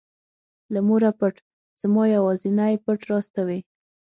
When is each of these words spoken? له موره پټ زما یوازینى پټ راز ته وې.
له 0.73 0.79
موره 0.87 1.11
پټ 1.19 1.35
زما 1.81 2.03
یوازینى 2.15 2.73
پټ 2.85 2.99
راز 3.09 3.25
ته 3.33 3.41
وې. 3.47 3.59